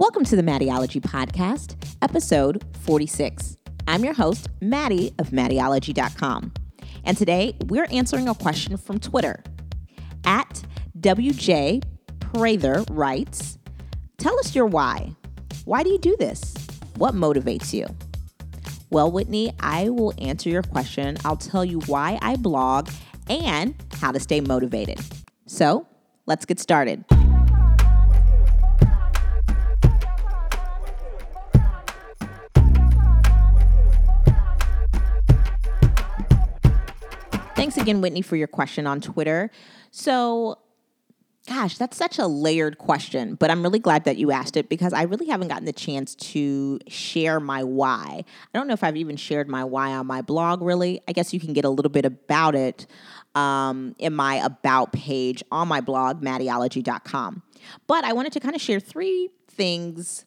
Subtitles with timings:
[0.00, 3.58] Welcome to the Mattieologie Podcast, episode 46.
[3.86, 6.54] I'm your host, Mattie of Mattieologie.com.
[7.04, 9.44] And today we're answering a question from Twitter.
[10.24, 10.62] At
[10.98, 11.82] WJ
[12.18, 13.58] Prather writes,
[14.16, 15.14] Tell us your why.
[15.66, 16.54] Why do you do this?
[16.96, 17.86] What motivates you?
[18.88, 21.18] Well, Whitney, I will answer your question.
[21.26, 22.88] I'll tell you why I blog
[23.28, 24.98] and how to stay motivated.
[25.44, 25.86] So
[26.24, 27.04] let's get started.
[37.80, 39.50] Again, Whitney, for your question on Twitter.
[39.90, 40.58] So,
[41.48, 44.92] gosh, that's such a layered question, but I'm really glad that you asked it because
[44.92, 48.24] I really haven't gotten the chance to share my why.
[48.26, 51.00] I don't know if I've even shared my why on my blog, really.
[51.08, 52.86] I guess you can get a little bit about it
[53.34, 57.42] um, in my About page on my blog, mattieologie.com.
[57.86, 60.26] But I wanted to kind of share three things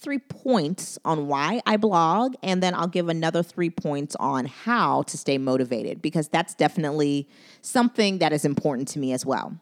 [0.00, 5.02] three points on why I blog, and then I'll give another three points on how
[5.02, 7.28] to stay motivated because that's definitely
[7.60, 9.56] something that is important to me as well.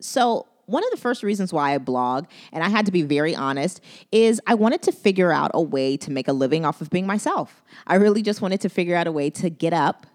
[0.00, 3.34] So, one of the first reasons why I blog, and I had to be very
[3.34, 6.88] honest, is I wanted to figure out a way to make a living off of
[6.88, 7.62] being myself.
[7.86, 10.06] I really just wanted to figure out a way to get up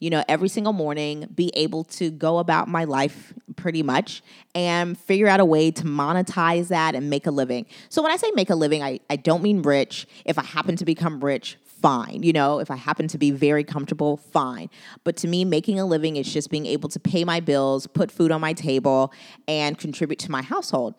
[0.00, 4.22] you know, every single morning, be able to go about my life pretty much
[4.54, 7.66] and figure out a way to monetize that and make a living.
[7.90, 10.06] So when I say make a living, I, I don't mean rich.
[10.24, 12.22] If I happen to become rich, fine.
[12.22, 14.70] You know, if I happen to be very comfortable, fine.
[15.04, 18.10] But to me, making a living is just being able to pay my bills, put
[18.10, 19.12] food on my table,
[19.46, 20.94] and contribute to my household.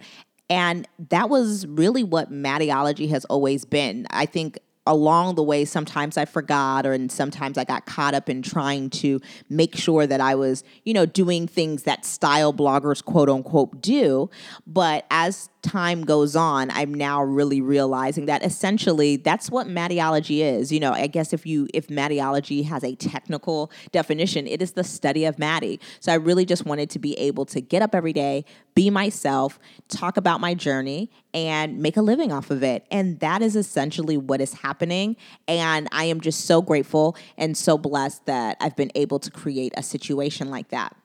[0.50, 4.06] And that was really what Mattieologie has always been.
[4.12, 8.30] I think along the way, sometimes I forgot, or and sometimes I got caught up
[8.30, 13.04] in trying to make sure that I was, you know, doing things that style bloggers
[13.04, 14.30] quote unquote do.
[14.66, 20.72] But as time goes on, I'm now really realizing that essentially that's what Mattieologie is.
[20.72, 24.84] You know, I guess if you if Mattieologie has a technical definition, it is the
[24.84, 25.80] study of Mattie.
[26.00, 29.60] So I really just wanted to be able to get up every day, be myself,
[29.88, 32.86] talk about my journey, and make a living off of it.
[32.92, 35.16] And that is essentially what is happening.
[35.48, 39.74] And I am just so grateful and so blessed that I've been able to create
[39.78, 40.96] a situation like that.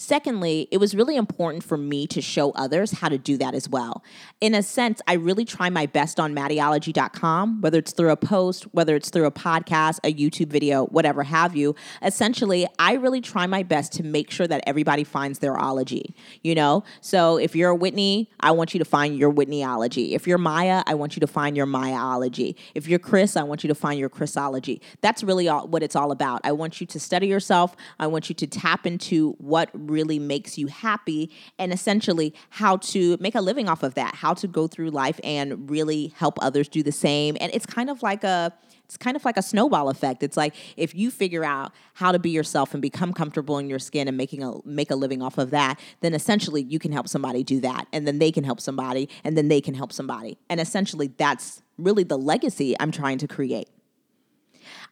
[0.00, 3.68] Secondly, it was really important for me to show others how to do that as
[3.68, 4.02] well.
[4.40, 8.62] In a sense, I really try my best on mattieologie.com, whether it's through a post,
[8.72, 11.74] whether it's through a podcast, a YouTube video, whatever have you.
[12.00, 16.54] Essentially, I really try my best to make sure that everybody finds their ology, you
[16.54, 16.82] know?
[17.02, 20.12] So if you're a Whitney, I want you to find your Whitneyology.
[20.12, 22.56] If you're Maya, I want you to find your Mayaology.
[22.74, 24.80] If you're Chris, I want you to find your Chrisology.
[25.02, 26.40] That's really all, what it's all about.
[26.42, 27.76] I want you to study yourself.
[27.98, 33.16] I want you to tap into what really makes you happy and essentially how to
[33.20, 36.68] make a living off of that, how to go through life and really help others
[36.68, 37.36] do the same.
[37.40, 38.52] And it's kind of like a
[38.90, 40.24] it's kind of like a snowball effect.
[40.24, 43.78] It's like if you figure out how to be yourself and become comfortable in your
[43.78, 47.06] skin and making a make a living off of that, then essentially you can help
[47.06, 50.38] somebody do that and then they can help somebody and then they can help somebody.
[50.48, 53.68] And essentially that's really the legacy I'm trying to create.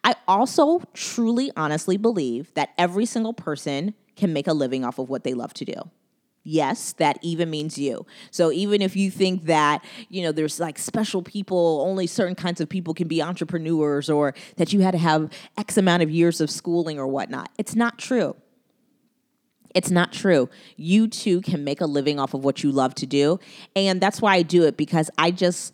[0.03, 5.09] I also truly honestly believe that every single person can make a living off of
[5.09, 5.89] what they love to do.
[6.43, 8.05] Yes, that even means you.
[8.31, 12.61] So even if you think that, you know, there's like special people, only certain kinds
[12.61, 16.39] of people can be entrepreneurs or that you had to have X amount of years
[16.39, 18.35] of schooling or whatnot, it's not true.
[19.75, 20.49] It's not true.
[20.77, 23.39] You too can make a living off of what you love to do.
[23.75, 25.73] And that's why I do it because I just,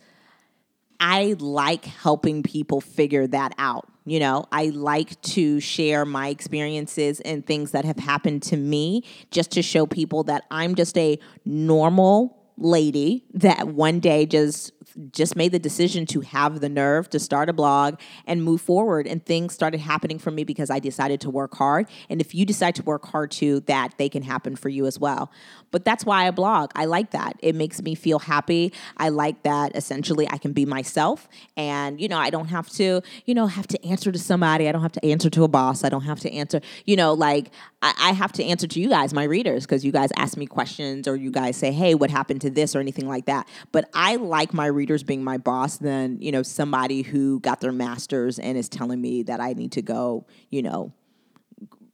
[1.00, 3.88] I like helping people figure that out.
[4.06, 9.04] You know, I like to share my experiences and things that have happened to me
[9.32, 14.72] just to show people that I'm just a normal lady that one day just
[15.12, 19.08] just made the decision to have the nerve to start a blog and move forward
[19.08, 21.88] and things started happening for me because I decided to work hard.
[22.10, 25.00] And if you decide to work hard too that they can happen for you as
[25.00, 25.32] well.
[25.72, 26.72] But that's why I blog.
[26.76, 27.38] I like that.
[27.40, 28.72] It makes me feel happy.
[28.98, 31.28] I like that essentially I can be myself.
[31.58, 34.70] And you know I don't have to you know have to answer to somebody.
[34.70, 35.84] I don't have to answer to a boss.
[35.84, 38.90] I don't have to answer you know like I, I have to answer to you
[38.90, 42.12] guys my readers because you guys ask me questions or you guys say hey what
[42.12, 42.76] happened to this?
[42.76, 43.48] or anything like that.
[43.72, 47.60] But I like my readers readers being my boss than, you know, somebody who got
[47.60, 50.94] their master's and is telling me that I need to go, you know,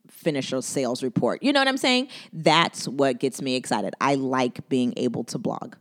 [0.09, 1.41] finish a sales report.
[1.41, 2.09] You know what I'm saying?
[2.33, 3.93] That's what gets me excited.
[4.01, 5.75] I like being able to blog.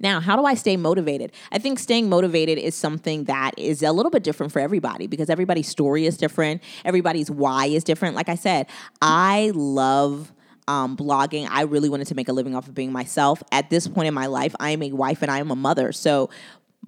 [0.00, 1.30] Now, how do I stay motivated?
[1.52, 5.30] I think staying motivated is something that is a little bit different for everybody because
[5.30, 8.16] everybody's story is different, everybody's why is different.
[8.16, 8.66] Like I said,
[9.00, 10.32] I love
[10.68, 11.48] um, blogging.
[11.50, 13.42] I really wanted to make a living off of being myself.
[13.50, 15.90] At this point in my life, I am a wife and I am a mother.
[15.92, 16.30] So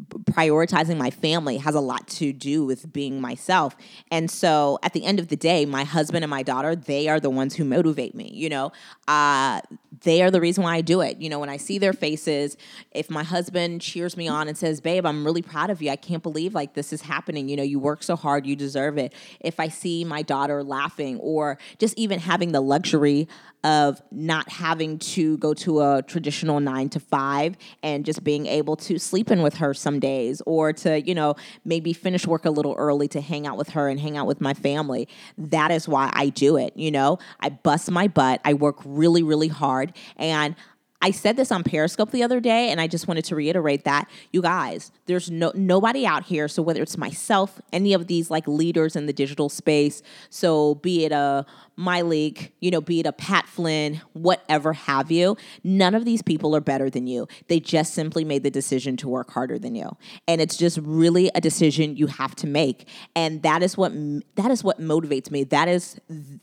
[0.09, 3.77] prioritizing my family has a lot to do with being myself.
[4.11, 7.21] And so at the end of the day, my husband and my daughter, they are
[7.21, 8.73] the ones who motivate me, you know.
[9.09, 9.61] Uh,
[10.03, 11.21] they are the reason why I do it.
[11.21, 12.57] You know, when I see their faces,
[12.93, 15.91] if my husband cheers me on and says, "Babe, I'm really proud of you.
[15.91, 17.49] I can't believe like this is happening.
[17.49, 21.19] You know, you work so hard, you deserve it." If I see my daughter laughing
[21.19, 23.29] or just even having the luxury
[23.63, 28.75] of not having to go to a traditional 9 to 5 and just being able
[28.75, 31.35] to sleep in with her some days or to, you know,
[31.65, 34.41] maybe finish work a little early to hang out with her and hang out with
[34.41, 35.09] my family.
[35.37, 37.19] That is why I do it, you know?
[37.41, 38.41] I bust my butt.
[38.45, 40.55] I work really really hard and
[41.03, 44.09] I said this on Periscope the other day, and I just wanted to reiterate that
[44.33, 46.47] you guys, there's no nobody out here.
[46.47, 51.05] So whether it's myself, any of these like leaders in the digital space, so be
[51.05, 51.47] it a
[51.79, 56.55] Myleik, you know, be it a Pat Flynn, whatever have you, none of these people
[56.55, 57.27] are better than you.
[57.49, 59.97] They just simply made the decision to work harder than you,
[60.29, 62.87] and it's just really a decision you have to make,
[63.17, 63.93] and that is what
[64.35, 65.45] that is what motivates me.
[65.45, 65.99] That is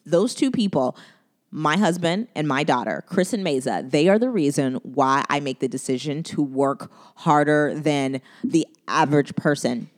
[0.05, 0.97] those two people
[1.57, 5.59] my husband and my daughter, Chris and Mesa, they are the reason why I make
[5.59, 9.89] the decision to work harder than the average person.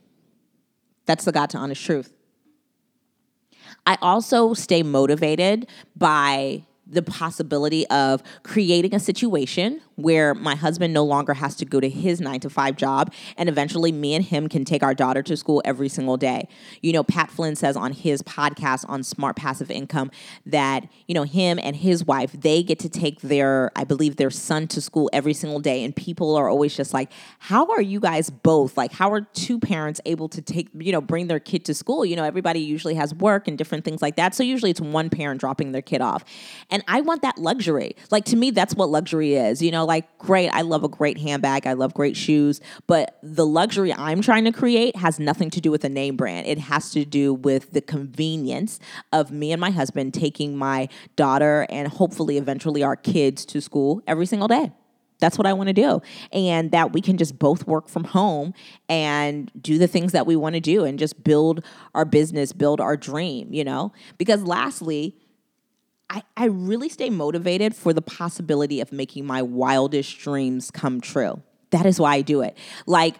[1.05, 2.13] That's the God to honest truth.
[3.85, 5.67] I also stay motivated
[5.97, 11.79] by the possibility of creating a situation where my husband no longer has to go
[11.79, 15.21] to his nine to five job and eventually me and him can take our daughter
[15.23, 16.47] to school every single day.
[16.81, 20.11] You know, Pat Flynn says on his podcast on smart passive income
[20.45, 24.29] that, you know, him and his wife, they get to take their, I believe, their
[24.29, 25.83] son to school every single day.
[25.83, 28.77] And people are always just like, how are you guys both?
[28.77, 32.05] Like, how are two parents able to take, you know, bring their kid to school?
[32.05, 34.35] You know, everybody usually has work and different things like that.
[34.35, 36.23] So usually it's one parent dropping their kid off.
[36.69, 37.95] And I want that luxury.
[38.11, 39.61] Like, to me, that's what luxury is.
[39.61, 43.45] You know, like, great, I love a great handbag, I love great shoes, but the
[43.45, 46.45] luxury I'm trying to create has nothing to do with a name brand.
[46.45, 48.79] It has to do with the convenience
[49.11, 54.03] of me and my husband taking my daughter and hopefully eventually our kids to school
[54.05, 54.71] every single day.
[55.17, 56.01] That's what I want to do.
[56.31, 58.53] And that we can just both work from home
[58.87, 61.65] and do the things that we want to do and just build
[61.95, 63.91] our business, build our dream, you know?
[64.19, 65.15] Because lastly,
[66.09, 71.41] I, I really stay motivated for the possibility of making my wildest dreams come true.
[71.69, 72.57] That is why I do it.
[72.87, 73.15] Like,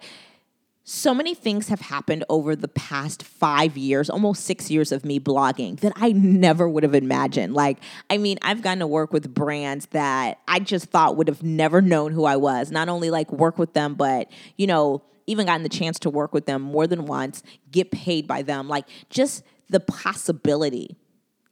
[0.84, 5.20] so many things have happened over the past five years, almost six years of me
[5.20, 7.54] blogging that I never would have imagined.
[7.54, 7.78] Like,
[8.10, 11.80] I mean, I've gotten to work with brands that I just thought would have never
[11.80, 12.72] known who I was.
[12.72, 16.34] Not only like work with them, but, you know, even gotten the chance to work
[16.34, 18.68] with them more than once, get paid by them.
[18.68, 20.98] Like, just the possibility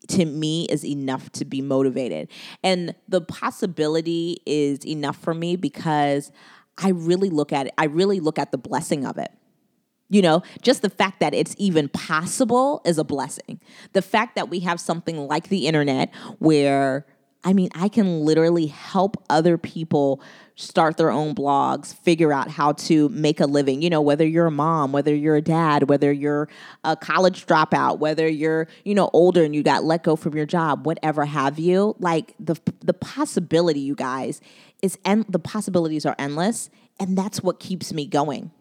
[0.10, 2.30] to me is enough to be motivated.
[2.64, 6.32] And the possibility is enough for me because
[6.78, 9.32] I really look at it, I really look at the blessing of it.
[10.10, 13.60] You know, just the fact that it's even possible is a blessing.
[13.92, 17.06] The fact that we have something like the internet where
[17.48, 20.22] I mean, I can literally help other people
[20.56, 23.82] start their own blogs, figure out how to make a living.
[23.82, 26.50] You know, whether you're a mom, whether you're a dad, whether you're
[26.84, 30.46] a college dropout, whether you're, you know, older and you got let go from your
[30.46, 31.96] job, whatever have you.
[32.00, 34.42] Like the the possibility, you guys,
[34.82, 36.70] is and the possibilities are endless,
[37.00, 38.52] and that's what keeps me going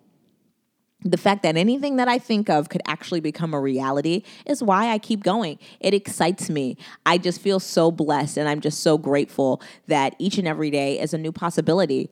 [1.03, 4.89] the fact that anything that I think of could actually become a reality is why
[4.89, 5.59] I keep going.
[5.79, 6.77] It excites me.
[7.05, 10.99] I just feel so blessed and I'm just so grateful that each and every day
[10.99, 12.11] is a new possibility.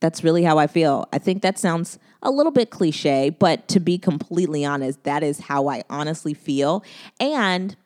[0.00, 1.08] That's really how I feel.
[1.12, 5.40] I think that sounds a little bit cliche, but to be completely honest, that is
[5.40, 6.82] how I honestly feel.
[7.20, 7.76] And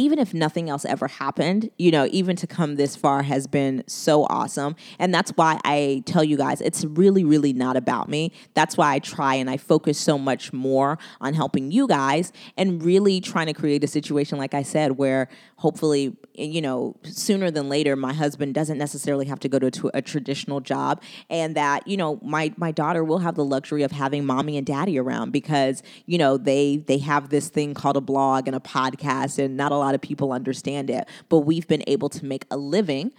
[0.00, 3.84] even if nothing else ever happened, you know, even to come this far has been
[3.86, 4.74] so awesome.
[4.98, 8.32] And that's why I tell you guys, it's really, really not about me.
[8.54, 12.82] That's why I try and I focus so much more on helping you guys and
[12.82, 17.68] really trying to create a situation, like I said, where hopefully, you know, sooner than
[17.68, 21.98] later, my husband doesn't necessarily have to go to a traditional job and that, you
[21.98, 25.82] know, my, my daughter will have the luxury of having mommy and daddy around because,
[26.06, 29.72] you know, they, they have this thing called a blog and a podcast and not
[29.72, 33.12] a lot of people understand it, but we've been able to make a living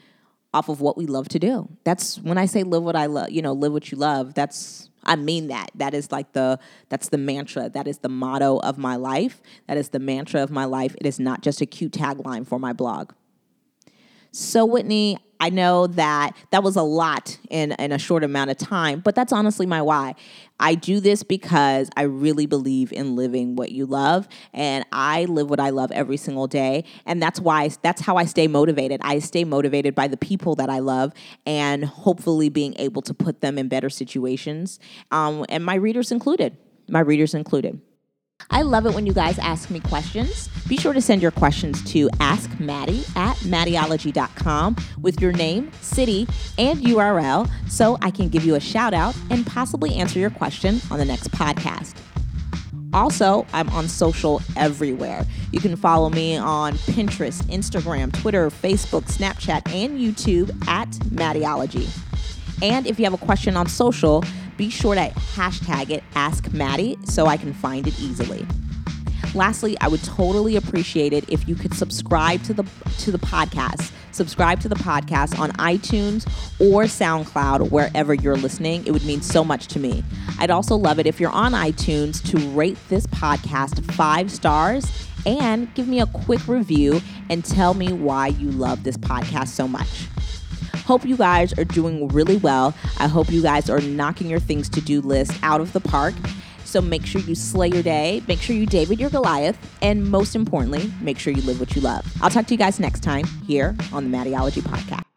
[0.54, 1.70] off of what we love to do.
[1.84, 4.34] That's when I say live what I love, you know, live what you love.
[4.34, 5.72] That's I mean that.
[5.76, 6.60] That is like the
[6.90, 7.70] that's the mantra.
[7.70, 9.42] That is the motto of my life.
[9.68, 10.96] That is the mantra of my life.
[11.00, 13.14] It is not just a cute tagline for my blog.
[14.32, 18.58] So Whitney, I know that that was a lot in, in a short amount of
[18.58, 20.14] time, but that's honestly my why.
[20.60, 25.50] I do this because I really believe in living what you love, and I live
[25.50, 26.84] what I love every single day.
[27.08, 29.02] And that's why, that's how I stay motivated.
[29.04, 31.12] I stay motivated by the people that I love
[31.48, 34.80] and hopefully being able to put them in better situations,
[35.10, 36.56] um, and my readers included.
[36.88, 37.82] My readers included.
[38.50, 40.50] I love it when you guys ask me questions.
[40.68, 46.28] Be sure to send your questions to Ask Mattie at Mattieologie.com with your name, city,
[46.58, 50.82] and URL so I can give you a shout out and possibly answer your question
[50.90, 51.96] on the next podcast.
[52.94, 55.26] Also, I'm on social everywhere.
[55.52, 61.90] You can follow me on Pinterest, Instagram, Twitter, Facebook, Snapchat, and YouTube at Mattieologie.
[62.62, 64.24] And if you have a question on social,
[64.62, 68.46] be sure to hashtag it Ask Mattie so I can find it easily.
[69.34, 72.64] Lastly, I would totally appreciate it if you could subscribe to the
[73.00, 73.92] to the podcast.
[74.12, 76.28] Subscribe to the podcast on iTunes
[76.60, 78.86] or SoundCloud wherever you're listening.
[78.86, 80.04] It would mean so much to me.
[80.38, 85.74] I'd also love it if you're on iTunes to rate this podcast 5 stars and
[85.74, 87.02] give me a quick review
[87.32, 90.06] and tell me why you love this podcast so much.
[90.86, 92.74] Hope you guys are doing really well.
[93.00, 96.14] I hope you guys are knocking your things to do list out of the park.
[96.66, 100.36] So make sure you slay your day, make sure you David your Goliath, and most
[100.36, 102.06] importantly, make sure you live what you love.
[102.22, 105.11] I'll talk to you guys next time here on the Mattieologie Podcast.